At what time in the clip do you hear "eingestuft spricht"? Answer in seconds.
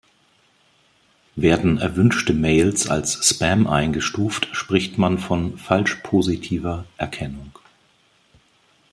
3.67-4.97